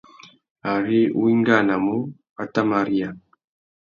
Ari 0.73 0.99
wá 1.19 1.27
ingānamú, 1.33 1.95
wá 2.35 2.43
tà 2.53 2.61
mà 2.69 2.79
riya. 2.87 3.09